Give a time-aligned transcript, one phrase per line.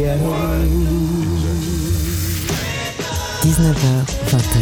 [0.00, 0.34] ghetto.
[3.42, 3.84] 19h,
[4.30, 4.56] 20h.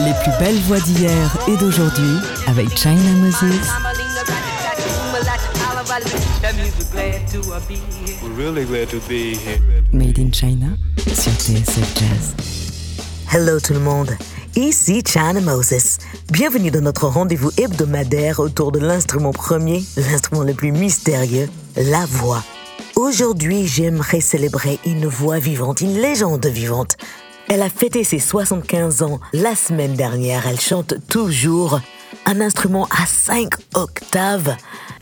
[0.00, 3.68] Les plus belles voix d'hier et d'aujourd'hui avec China Moses.
[8.22, 9.58] We're really glad to be here.
[9.92, 10.76] Made in China
[11.12, 12.34] sur TSF Jazz.
[13.32, 14.16] Hello tout le monde,
[14.58, 15.98] ici China Moses.
[16.32, 22.42] Bienvenue dans notre rendez-vous hebdomadaire autour de l'instrument premier, l'instrument le plus mystérieux, la voix.
[22.96, 26.96] Aujourd'hui, j'aimerais célébrer une voix vivante, une légende vivante.
[27.48, 30.46] Elle a fêté ses 75 ans la semaine dernière.
[30.48, 31.80] Elle chante toujours
[32.26, 34.56] un instrument à 5 octaves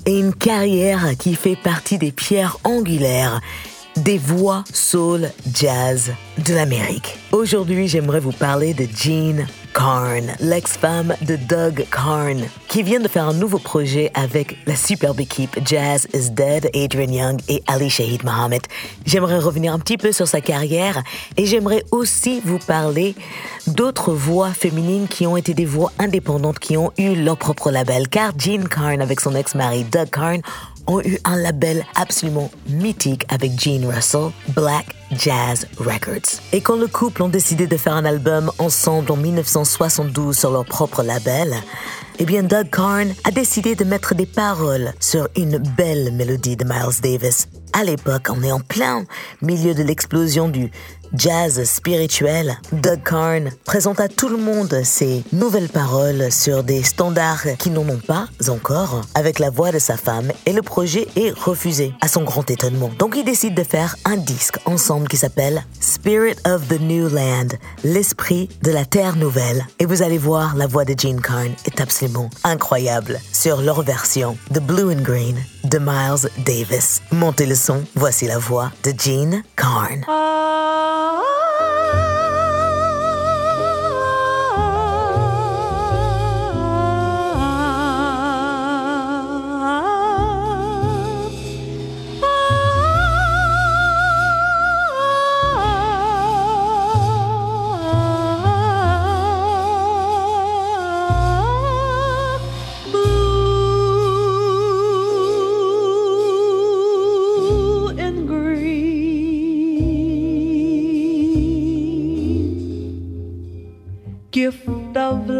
[0.05, 3.41] et une carrière qui fait partie des pierres angulaires
[3.97, 6.13] des voix soul jazz
[6.45, 7.19] de l'Amérique.
[7.33, 13.29] Aujourd'hui, j'aimerais vous parler de Jean Carn, l'ex-femme de Doug Carn, qui vient de faire
[13.29, 18.25] un nouveau projet avec la superbe équipe Jazz is Dead, Adrian Young et Ali Shahid
[18.25, 18.63] Mohammed.
[19.05, 21.03] J'aimerais revenir un petit peu sur sa carrière
[21.37, 23.15] et j'aimerais aussi vous parler
[23.67, 28.09] d'autres voix féminines qui ont été des voix indépendantes, qui ont eu leur propre label,
[28.09, 30.41] car Jean Carn, avec son ex-mari Doug Carn,
[30.87, 36.41] ont eu un label absolument mythique avec Gene Russell, Black Jazz Records.
[36.53, 40.65] Et quand le couple ont décidé de faire un album ensemble en 1972 sur leur
[40.65, 41.55] propre label,
[42.19, 46.65] eh bien Doug Carn a décidé de mettre des paroles sur une belle mélodie de
[46.65, 47.49] Miles Davis.
[47.73, 49.05] À l'époque, on est en plein
[49.43, 50.71] milieu de l'explosion du
[51.15, 52.59] jazz spirituel.
[52.73, 57.89] Doug Carn présente à tout le monde ses nouvelles paroles sur des standards qui n'en
[57.89, 62.09] ont pas encore avec la voix de sa femme et le projet est refusé à
[62.09, 62.91] son grand étonnement.
[62.99, 67.57] Donc il décide de faire un disque ensemble qui s'appelle Spirit of the New Land,
[67.85, 69.67] l'esprit de la terre nouvelle.
[69.79, 74.37] Et vous allez voir, la voix de Gene Carn est absolument incroyable sur leur version
[74.51, 77.03] de Blue and Green de Miles Davis.
[77.13, 80.05] Montez le son, voici la voix de Gene Carn.
[80.97, 81.46] Blue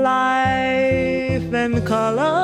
[0.07, 2.39] life and color.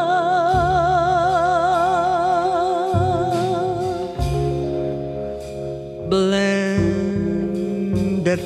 [6.12, 7.20] Blended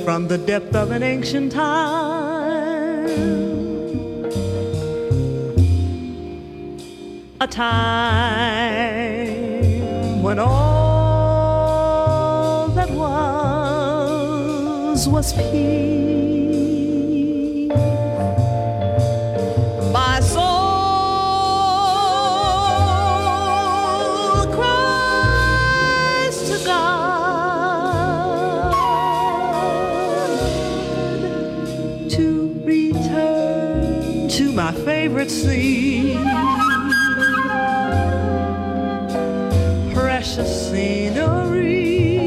[0.05, 1.87] from the depth of an ancient time
[7.39, 7.77] a time
[10.27, 10.49] when all
[12.79, 16.26] that was was peace.
[35.07, 36.21] Favorite scene
[39.95, 42.19] precious scenery.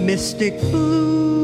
[0.00, 1.37] Mystic blue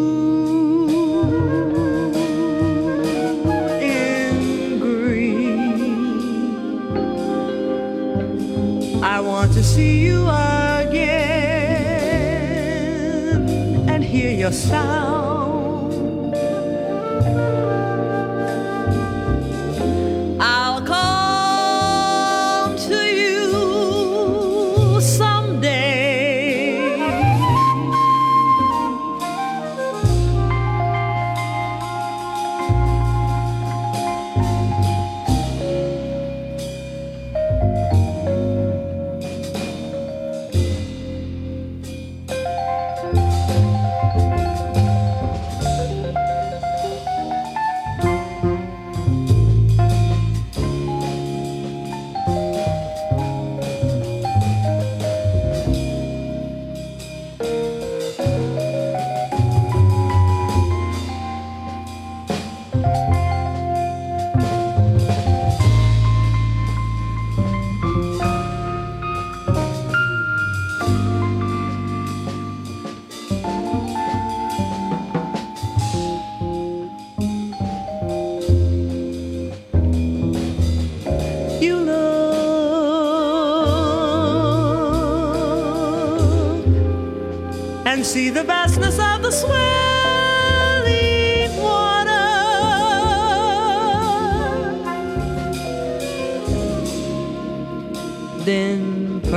[14.54, 15.13] sound.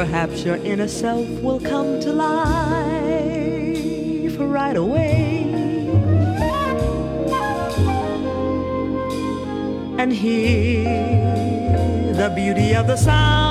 [0.10, 2.38] Perhaps your inner self will come to life
[4.40, 5.44] right away.
[9.98, 10.86] And hear
[12.14, 13.47] the beauty of the sound.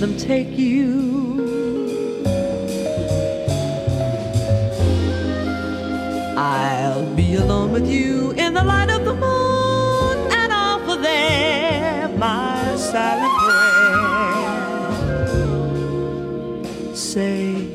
[0.00, 2.24] them take you.
[6.36, 12.76] I'll be alone with you in the light of the moon and offer there my
[12.76, 13.74] silent prayer.
[16.94, 17.68] Say,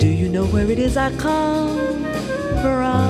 [0.00, 2.04] do you know where it is I come
[2.62, 3.05] from?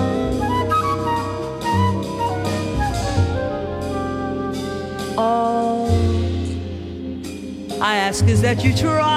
[8.16, 9.15] ask is that you try.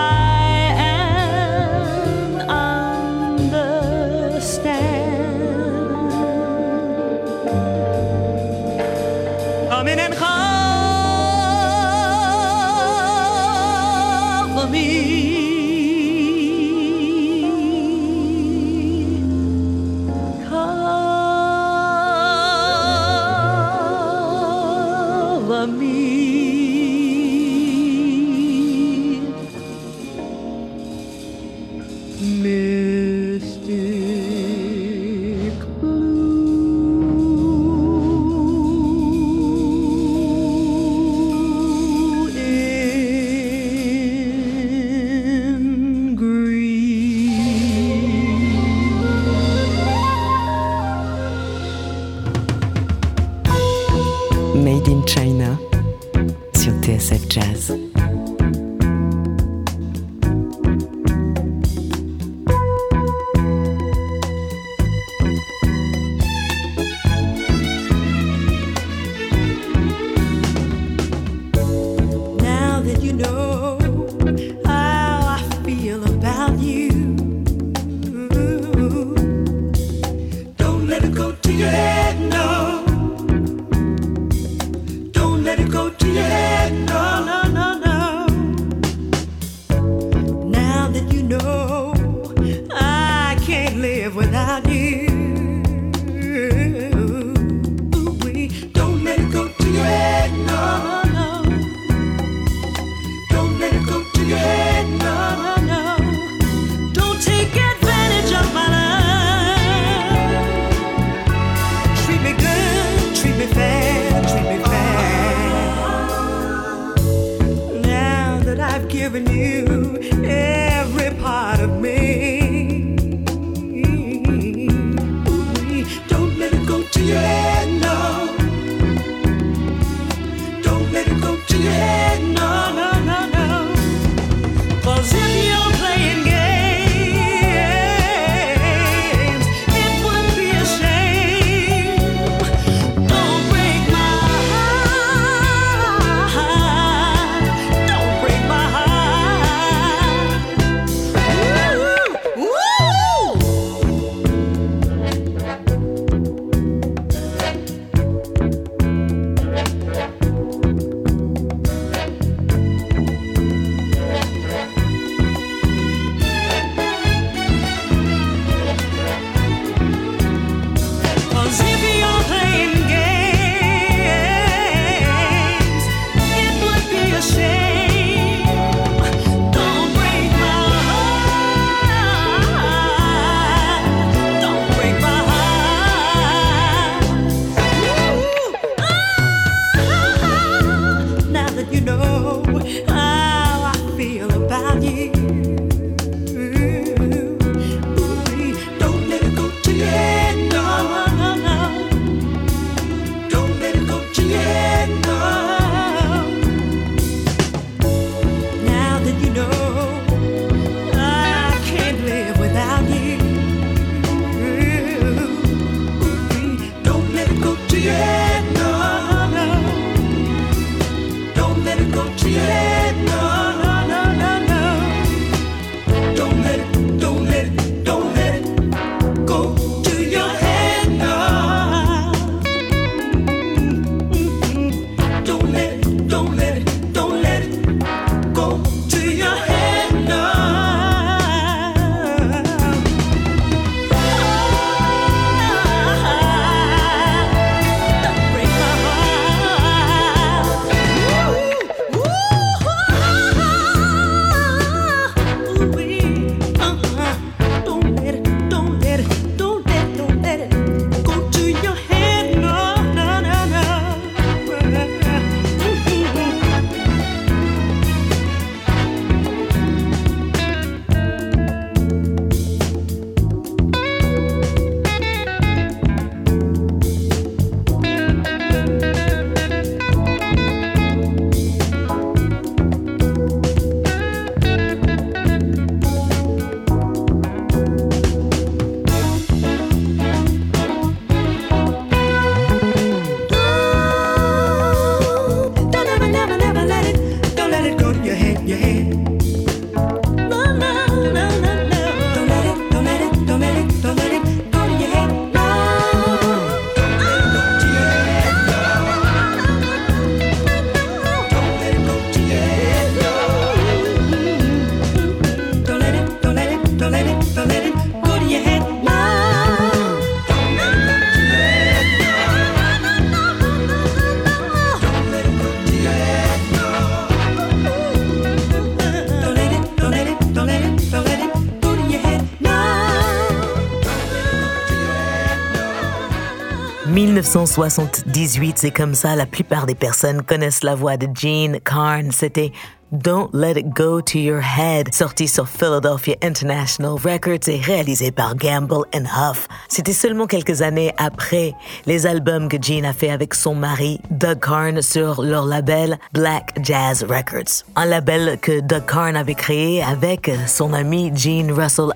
[337.29, 342.11] 1978, c'est comme ça, la plupart des personnes connaissent la voix de Gene Carn.
[342.11, 342.51] C'était
[342.91, 348.35] Don't Let It Go to Your Head, sorti sur Philadelphia International Records et réalisé par
[348.35, 349.47] Gamble and Huff.
[349.67, 351.53] C'était seulement quelques années après
[351.85, 356.57] les albums que Gene a fait avec son mari Doug Carn sur leur label Black
[356.63, 357.63] Jazz Records.
[357.75, 361.91] Un label que Doug Carn avait créé avec son ami Gene Russell.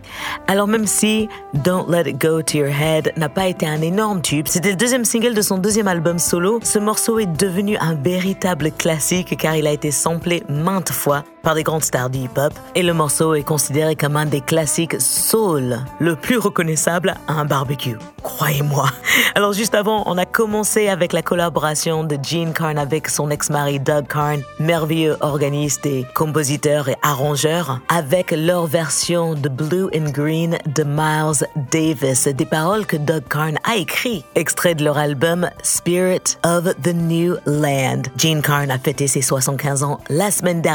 [0.47, 4.21] Alors même si Don't Let It Go to Your Head n'a pas été un énorme
[4.21, 7.95] tube, c'était le deuxième single de son deuxième album solo, ce morceau est devenu un
[7.95, 12.53] véritable classique car il a été samplé maintes fois par des grandes stars du hip-hop
[12.73, 17.45] et le morceau est considéré comme un des classiques soul le plus reconnaissable à un
[17.45, 17.97] barbecue.
[18.23, 18.87] Croyez-moi.
[19.35, 23.79] Alors juste avant, on a commencé avec la collaboration de Gene Carn avec son ex-mari
[23.79, 30.57] Doug Carn, merveilleux organiste et compositeur et arrangeur, avec leur version de Blue and Green
[30.65, 36.37] de Miles Davis, des paroles que Doug Carn a écrit, extrait de leur album Spirit
[36.45, 38.03] of the New Land.
[38.15, 40.72] Gene Carn a fêté ses 75 ans la semaine dernière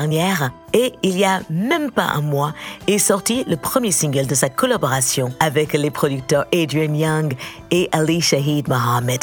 [0.72, 2.52] et il y a même pas un mois
[2.86, 7.34] est sorti le premier single de sa collaboration avec les producteurs Adrian Young
[7.70, 9.20] et Ali Shahid Mohammed,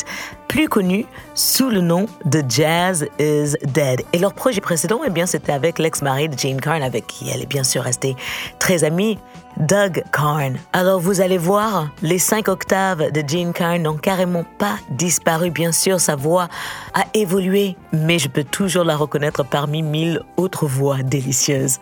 [0.47, 4.01] plus connu sous le nom de Jazz is Dead.
[4.13, 7.41] Et leur projet précédent, eh bien, c'était avec l'ex-mari de Jane Carn, avec qui elle
[7.41, 8.15] est bien sûr restée
[8.59, 9.17] très amie.
[9.57, 10.57] Doug Carn.
[10.73, 15.51] Alors vous allez voir, les cinq octaves de Gene Carn n'ont carrément pas disparu.
[15.51, 16.47] Bien sûr, sa voix
[16.93, 21.79] a évolué, mais je peux toujours la reconnaître parmi mille autres voix délicieuses.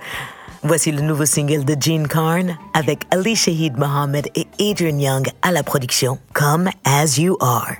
[0.64, 5.52] Voici le nouveau single de Gene Carn avec Ali Shahid Mohammed et Adrian Young à
[5.52, 7.74] la production, Come As You Are.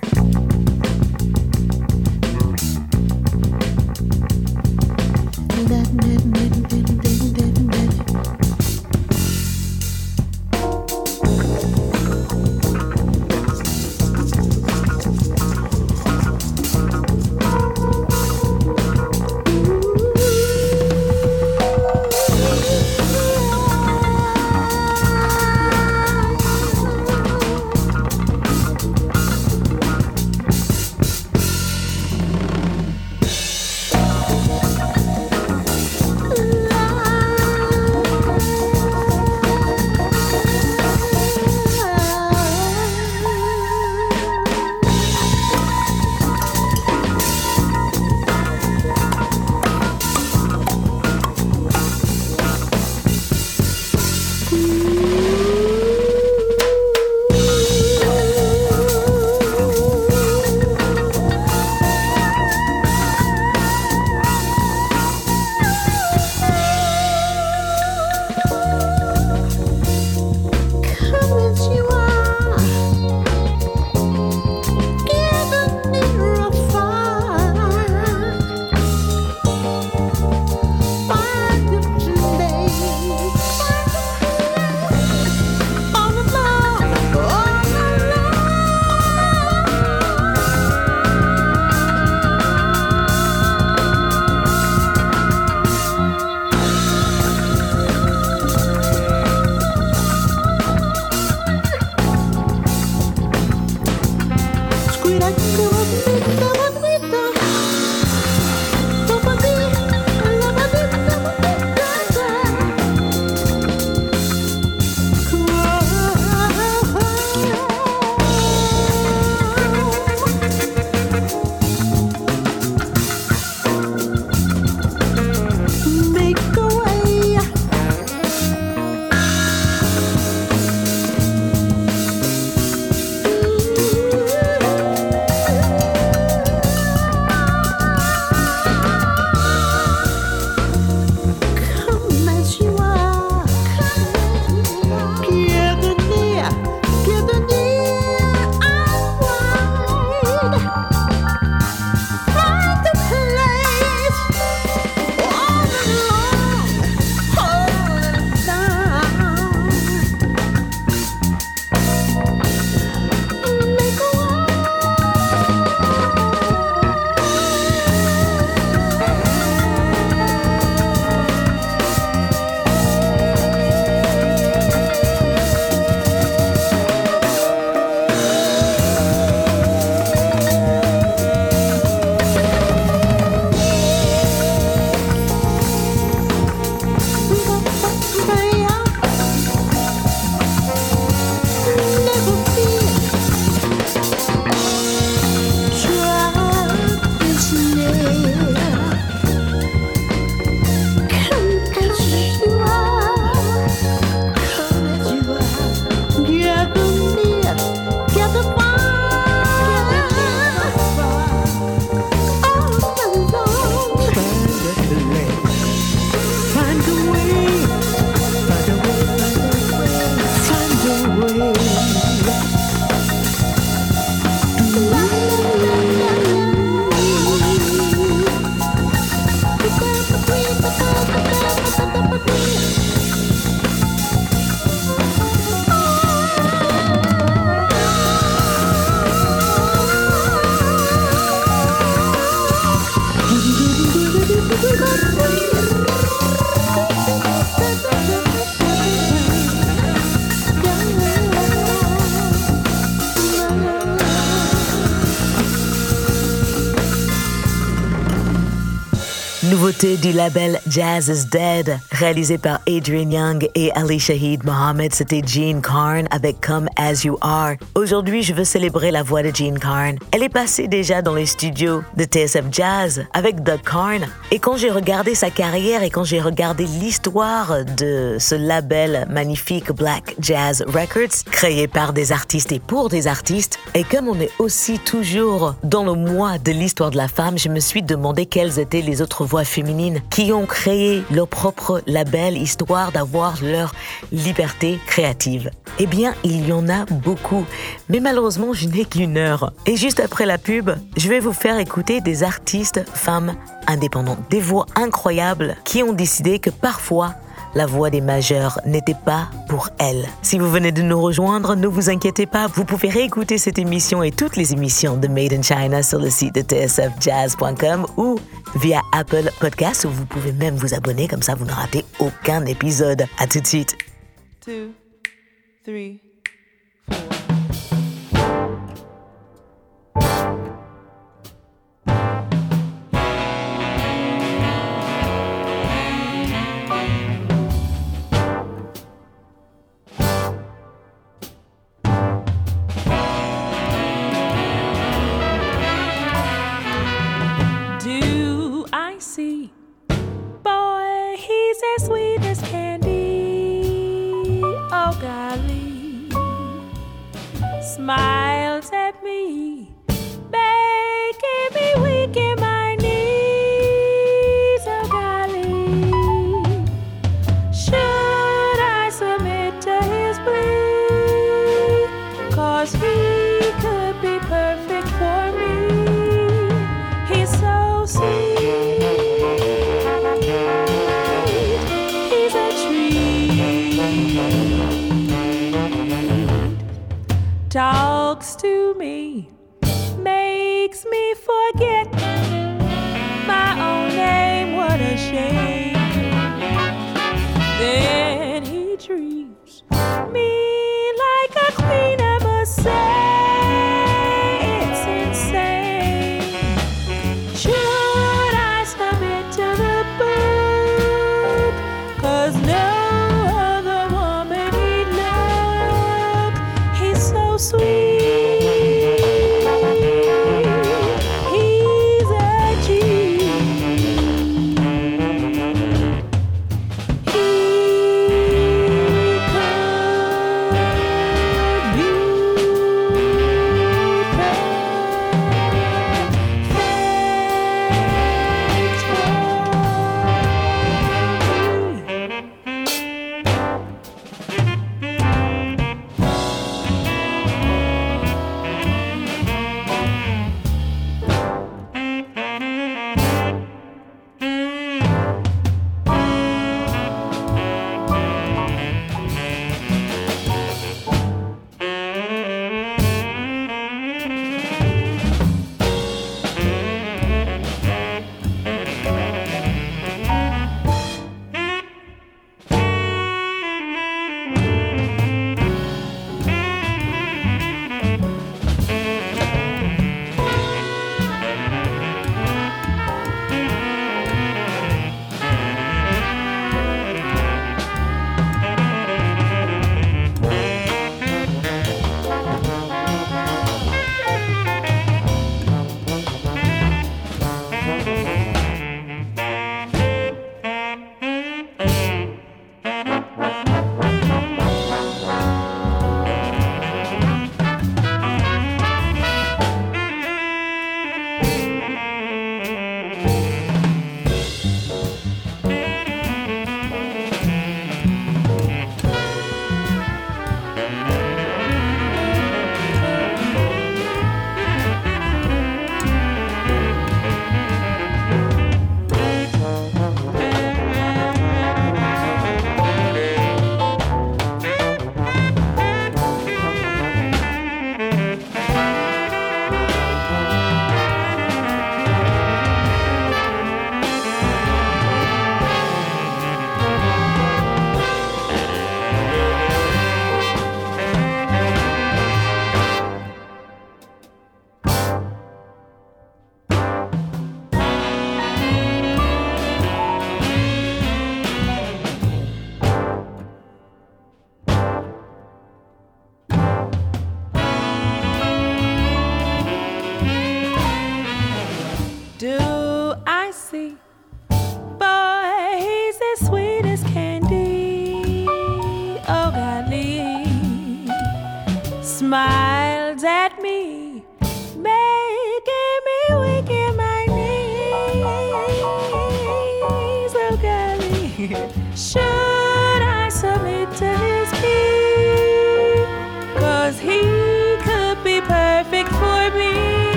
[260.00, 265.60] Du label Jazz is Dead, réalisé par Adrian Young et Ali Shahid Mohammed, c'était Jean
[265.60, 267.54] Carn avec Come As You Are.
[267.74, 269.96] Aujourd'hui, je veux célébrer la voix de Jean Carn.
[270.10, 274.06] Elle est passée déjà dans les studios de TSF Jazz avec Doug Carn.
[274.30, 279.70] Et quand j'ai regardé sa carrière et quand j'ai regardé l'histoire de ce label magnifique
[279.72, 284.30] Black Jazz Records, créé par des artistes et pour des artistes, et comme on est
[284.38, 288.58] aussi toujours dans le mois de l'histoire de la femme, je me suis demandé quelles
[288.58, 293.74] étaient les autres voix féminines qui ont créé leur propre label histoire d'avoir leur
[294.12, 295.50] liberté créative.
[295.78, 297.44] Eh bien, il y en a beaucoup,
[297.88, 299.52] mais malheureusement, je n'ai qu'une heure.
[299.66, 303.34] Et juste après la pub, je vais vous faire écouter des artistes femmes
[303.66, 307.14] indépendantes, des voix incroyables qui ont décidé que parfois,
[307.54, 310.06] la voix des majeurs n'était pas pour elles.
[310.22, 314.02] Si vous venez de nous rejoindre, ne vous inquiétez pas, vous pouvez réécouter cette émission
[314.02, 318.16] et toutes les émissions de Made in China sur le site de tsfjazz.com ou
[318.56, 322.44] via Apple Podcasts où vous pouvez même vous abonner, comme ça vous ne ratez aucun
[322.46, 323.06] épisode.
[323.18, 323.76] À tout de suite.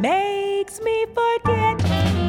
[0.00, 2.19] Makes me forget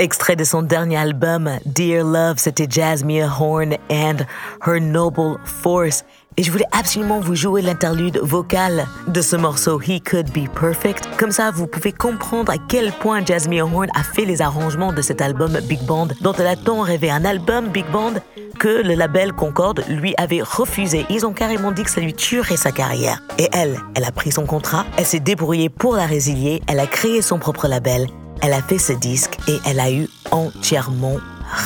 [0.00, 4.24] Extrait de son dernier album, Dear Love, c'était Jasmine Horn and
[4.66, 6.06] Her Noble Force.
[6.38, 11.06] Et je voulais absolument vous jouer l'interlude vocal de ce morceau He Could Be Perfect.
[11.18, 15.02] Comme ça, vous pouvez comprendre à quel point Jasmine Horn a fait les arrangements de
[15.02, 17.10] cet album Big Band, dont elle a tant rêvé.
[17.10, 18.14] Un album Big Band
[18.58, 21.04] que le label Concorde lui avait refusé.
[21.10, 23.22] Ils ont carrément dit que ça lui tuerait sa carrière.
[23.38, 26.86] Et elle, elle a pris son contrat, elle s'est débrouillée pour la résilier, elle a
[26.86, 28.06] créé son propre label,
[28.42, 31.16] elle a fait ce disque et elle a eu entièrement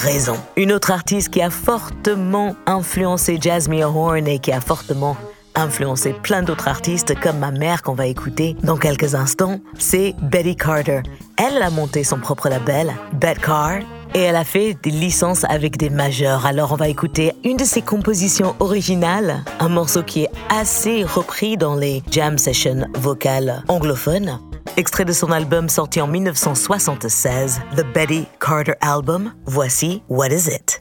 [0.02, 0.37] raison.
[0.56, 5.16] Une autre artiste qui a fortement influencé Jasmine Horn et qui a fortement
[5.54, 10.56] influencé plein d'autres artistes comme ma mère qu'on va écouter dans quelques instants, c'est Betty
[10.56, 11.02] Carter.
[11.37, 13.78] Elle a monté son propre label, Bet Car,
[14.14, 16.46] et elle a fait des licences avec des majeurs.
[16.46, 21.56] Alors on va écouter une de ses compositions originales, un morceau qui est assez repris
[21.56, 24.40] dans les jam sessions vocales anglophones.
[24.77, 29.33] Extrait de son album sorti en 1976, The Betty Carter Album.
[29.46, 30.79] Voici What Is It?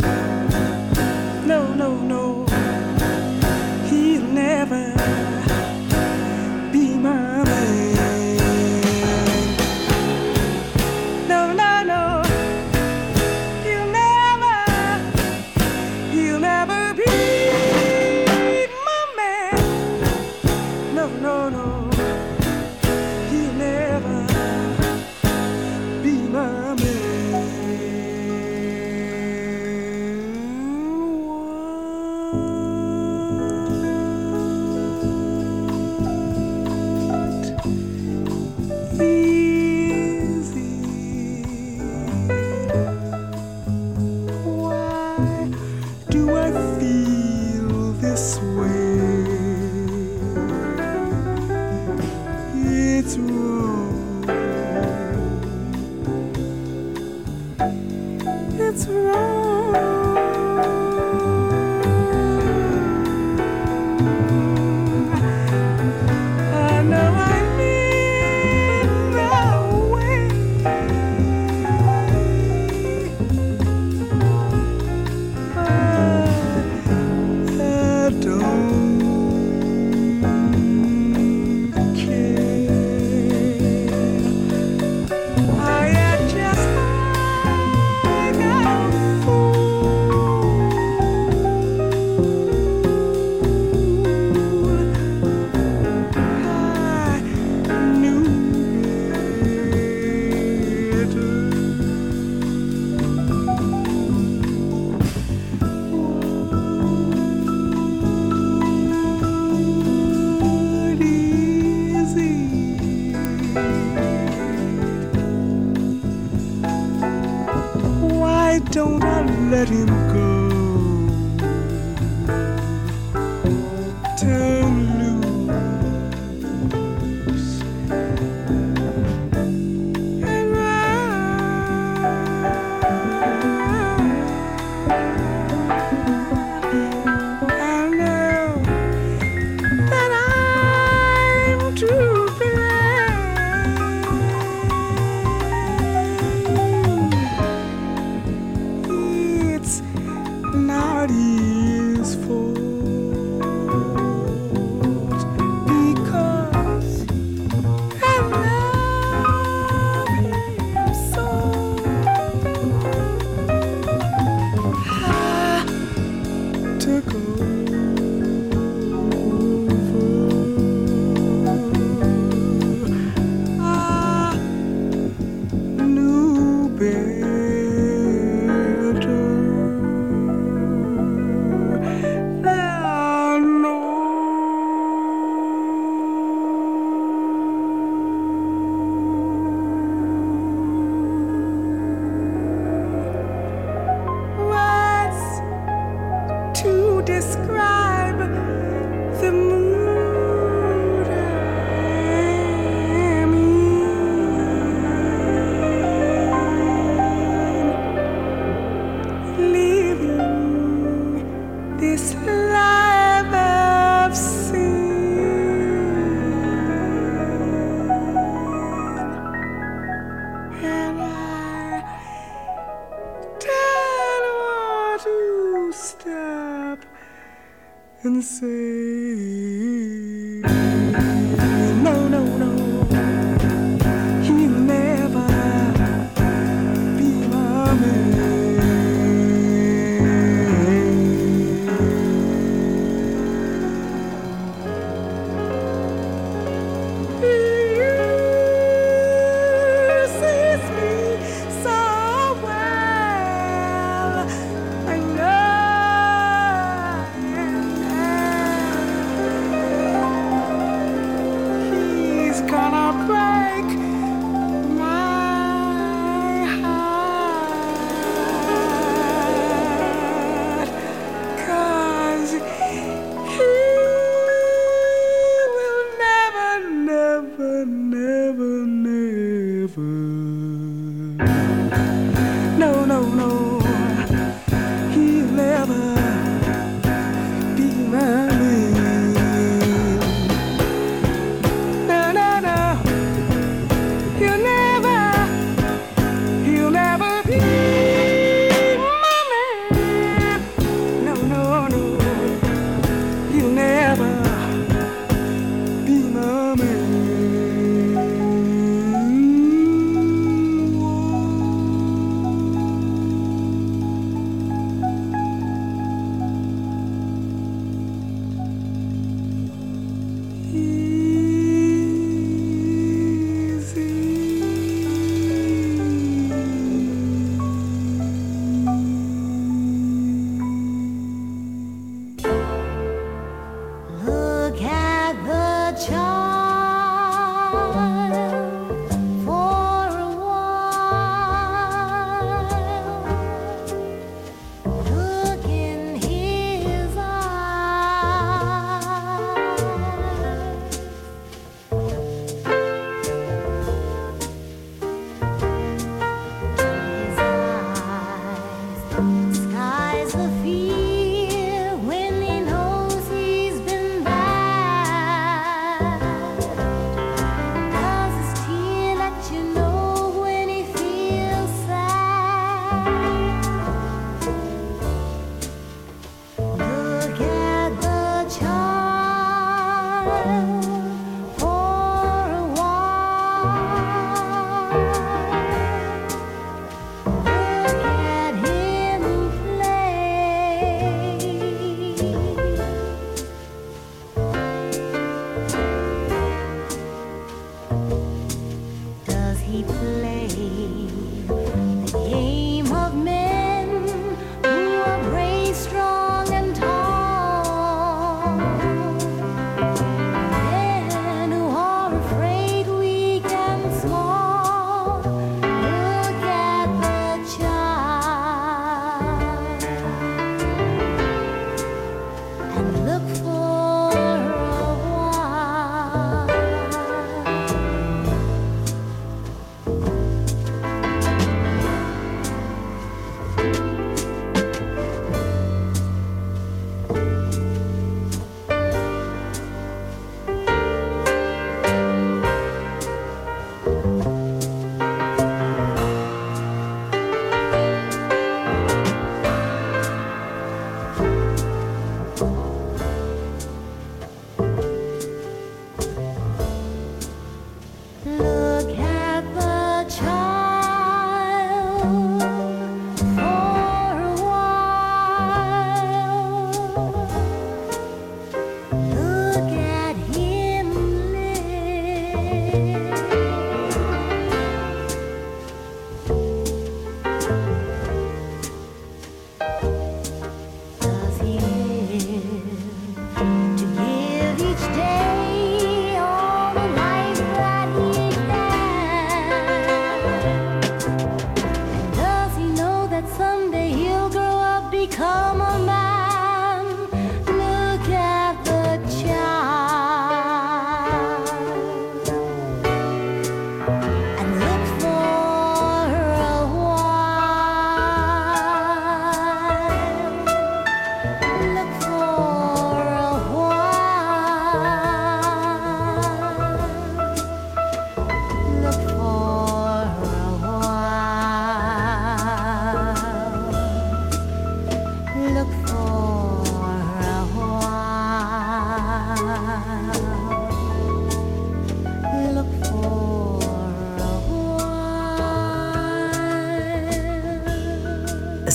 [166.84, 167.53] to go.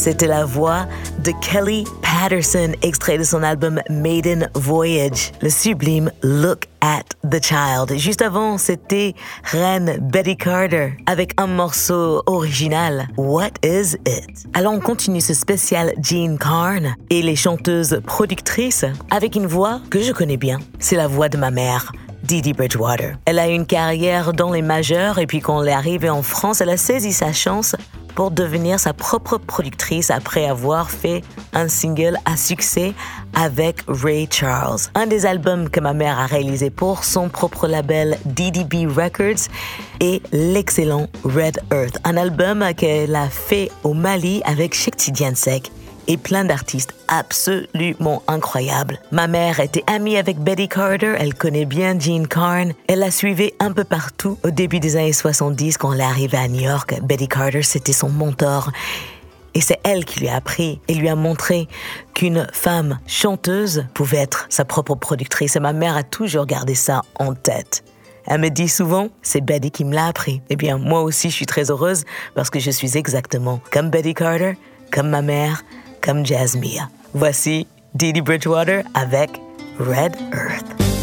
[0.09, 0.87] C'était la voix
[1.23, 7.95] de Kelly Patterson, extrait de son album Maiden Voyage, le sublime Look at the Child.
[7.99, 14.47] Juste avant, c'était Reine Betty Carter avec un morceau original, What Is It?
[14.55, 20.01] Alors on continue ce spécial Jean Carn et les chanteuses productrices avec une voix que
[20.01, 20.59] je connais bien.
[20.79, 21.93] C'est la voix de ma mère.
[22.23, 23.17] Didi Bridgewater.
[23.27, 26.61] Elle a une carrière dans les majeurs et puis quand elle est arrivée en France,
[26.61, 27.77] elle a saisi sa chance
[28.19, 32.93] pour devenir sa propre productrice après avoir fait un single à succès
[33.33, 34.81] avec Ray Charles.
[34.97, 39.47] Un des albums que ma mère a réalisé pour son propre label DDB Records
[40.01, 45.71] est l'excellent Red Earth, un album qu'elle a fait au Mali avec Shekti Diansek
[46.09, 48.99] et plein d'artistes absolument incroyables.
[49.13, 53.55] Ma mère était amie avec Betty Carter, elle connaît bien Jean Carn, elle la suivait
[53.61, 57.01] un peu partout au début des années 70 quand elle est arrivée à New York.
[57.03, 58.73] Betty Carter, c'était son mentor.
[59.55, 61.69] Et c'est elle qui lui a appris et lui a montré
[62.15, 65.57] qu'une femme chanteuse pouvait être sa propre productrice.
[65.57, 67.83] Et ma mère a toujours gardé ça en tête.
[68.27, 70.43] Elle me dit souvent, c'est Betty qui me l'a appris.
[70.51, 72.05] Eh bien, moi aussi, je suis très heureuse
[72.35, 74.59] parce que je suis exactement comme Betty Carter,
[74.93, 75.65] comme ma mère,
[76.01, 76.89] comme Jasmine.
[77.15, 79.31] Voici Didi Bridgewater avec
[79.79, 80.98] Red Earth.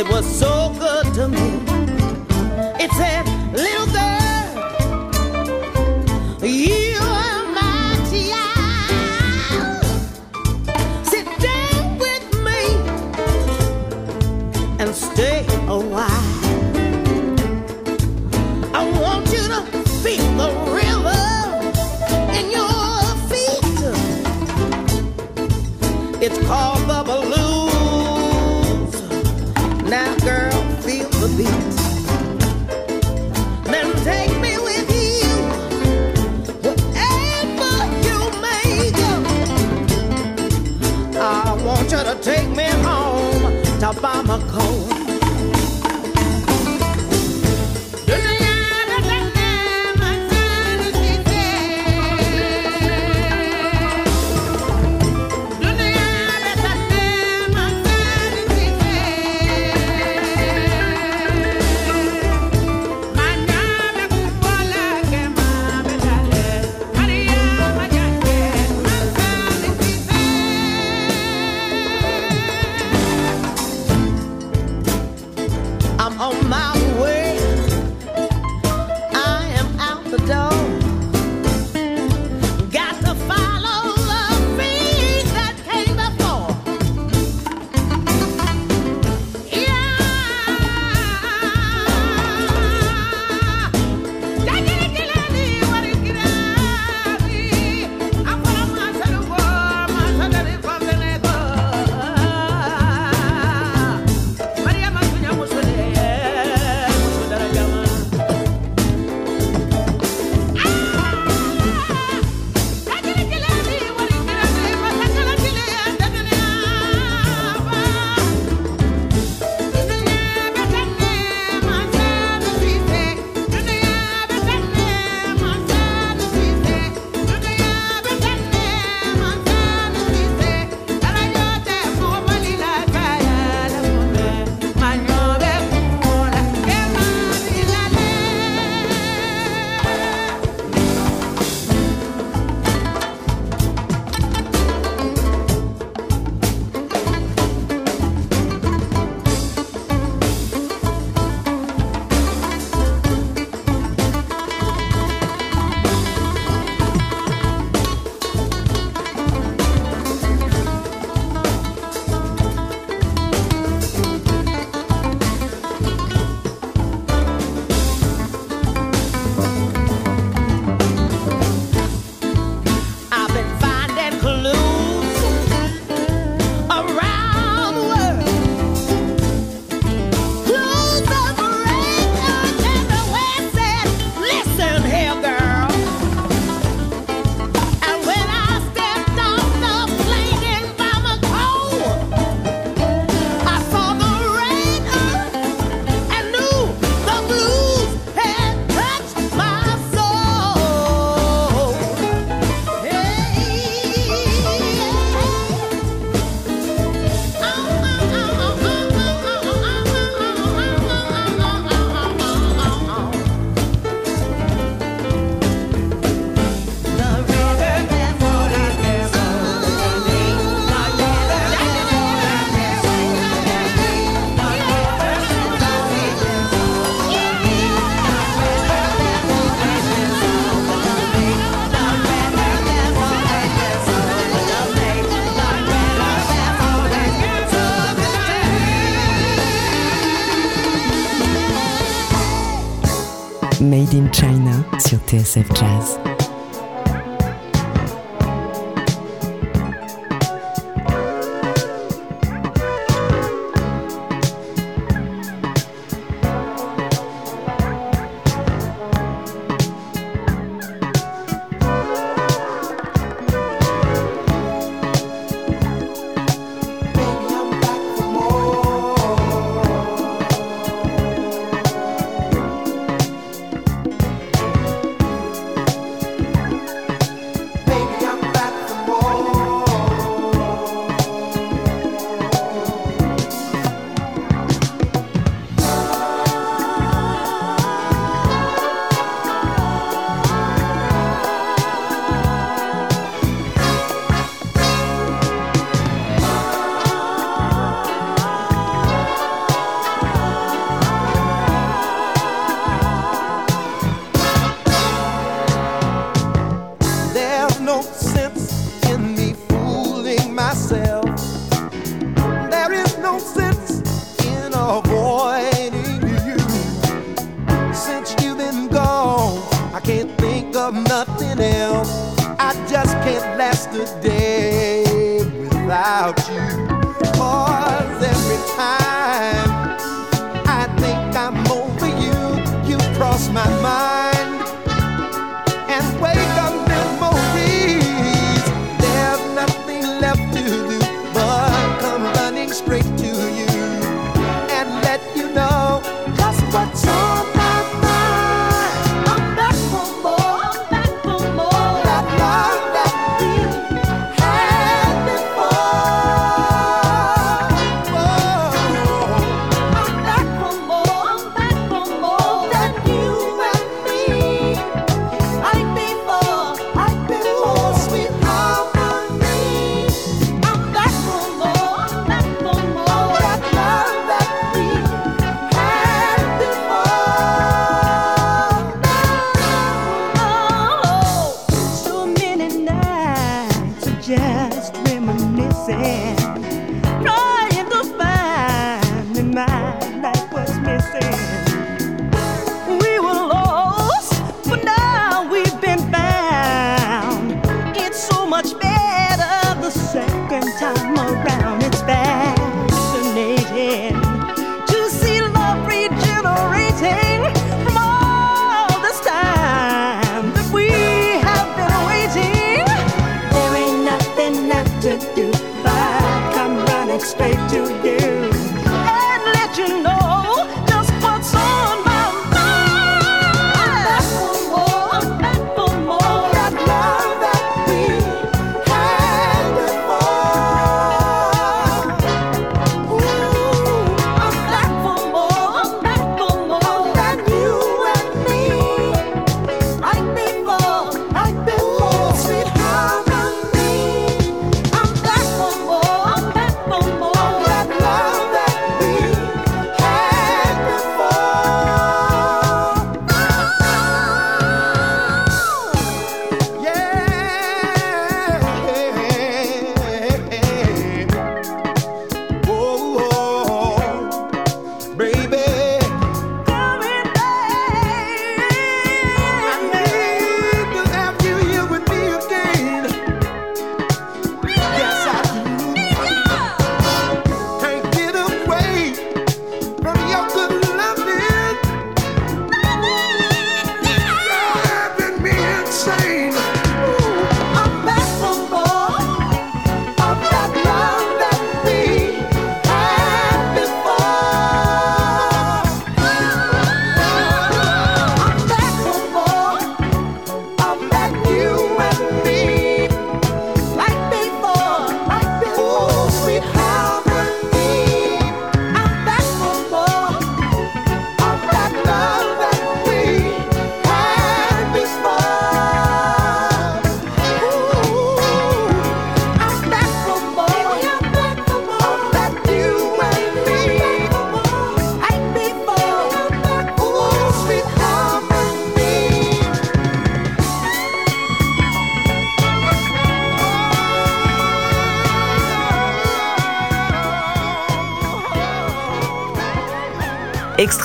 [0.00, 1.60] It was so good to me.
[2.82, 3.19] It said,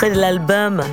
[0.05, 0.83] De l'album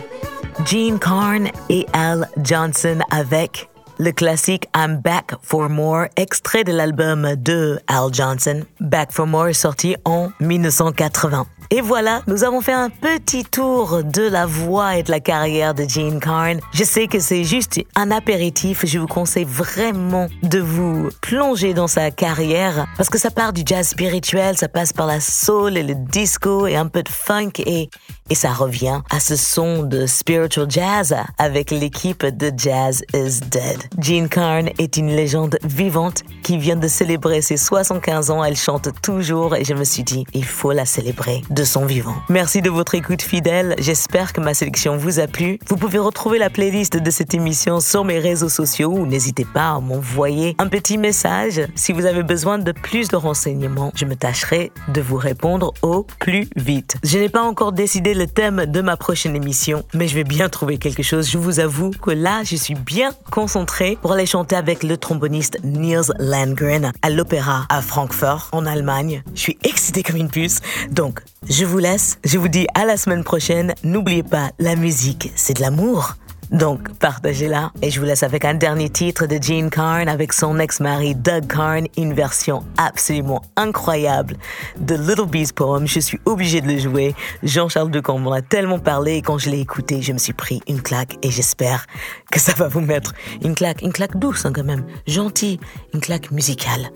[0.65, 7.35] Gene Carn et Al Johnson avec le classique I'm Back for More, extrait de l'album
[7.37, 8.63] de Al Johnson.
[8.81, 11.47] Back for More est sorti en 1980.
[11.75, 15.73] Et voilà, nous avons fait un petit tour de la voix et de la carrière
[15.73, 16.61] de Gene Carn.
[16.75, 18.85] Je sais que c'est juste un apéritif.
[18.85, 23.63] Je vous conseille vraiment de vous plonger dans sa carrière parce que ça part du
[23.65, 27.53] jazz spirituel, ça passe par la soul et le disco et un peu de funk
[27.65, 27.89] et,
[28.29, 33.79] et ça revient à ce son de spiritual jazz avec l'équipe de Jazz is Dead.
[33.99, 38.45] Gene Carn est une légende vivante qui vient de célébrer ses 75 ans.
[38.45, 42.15] Elle chante toujours et je me suis dit, il faut la célébrer son vivant.
[42.29, 43.75] Merci de votre écoute fidèle.
[43.79, 45.59] J'espère que ma sélection vous a plu.
[45.69, 49.71] Vous pouvez retrouver la playlist de cette émission sur mes réseaux sociaux ou n'hésitez pas
[49.71, 51.61] à m'envoyer un petit message.
[51.75, 56.07] Si vous avez besoin de plus de renseignements, je me tâcherai de vous répondre au
[56.19, 56.97] plus vite.
[57.05, 60.49] Je n'ai pas encore décidé le thème de ma prochaine émission, mais je vais bien
[60.49, 61.31] trouver quelque chose.
[61.31, 65.59] Je vous avoue que là, je suis bien concentrée pour aller chanter avec le tromboniste
[65.65, 69.23] Niels Landgren à l'opéra à Francfort, en Allemagne.
[69.35, 70.61] Je suis excitée comme une puce.
[70.91, 71.21] Donc,
[71.53, 73.75] je vous laisse, je vous dis à la semaine prochaine.
[73.85, 76.15] N'oubliez pas, la musique, c'est de l'amour.
[76.51, 77.73] Donc, partagez-la.
[77.83, 81.47] Et je vous laisse avec un dernier titre de Gene Carn avec son ex-mari Doug
[81.49, 84.37] Carn, une version absolument incroyable
[84.79, 85.87] de Little Bee's Poem.
[85.87, 87.15] Je suis obligée de le jouer.
[87.43, 90.63] Jean-Charles Decamp m'en a tellement parlé et quand je l'ai écouté, je me suis pris
[90.69, 91.87] une claque et j'espère
[92.31, 95.61] que ça va vous mettre une claque, une claque douce hein, quand même, gentille,
[95.93, 96.93] une claque musicale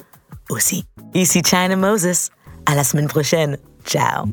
[0.49, 0.87] aussi.
[1.13, 2.31] Ici China Moses.
[2.69, 3.59] À la semaine prochaine.
[3.87, 4.27] Ciao.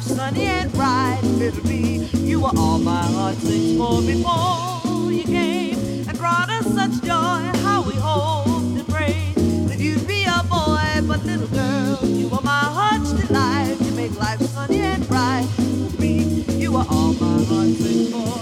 [0.00, 2.08] Life sunny and bright, little bee.
[2.14, 7.42] You are all my heart sings for before you came and brought us such joy.
[7.64, 9.34] How we hoped and prayed
[9.68, 13.76] that you'd be a boy, but little girl, you are my heart's delight.
[13.80, 16.44] You make life sunny and bright, little bee.
[16.48, 18.39] You are all my heart sings for.